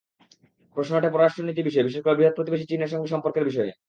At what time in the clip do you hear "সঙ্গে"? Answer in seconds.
2.93-3.11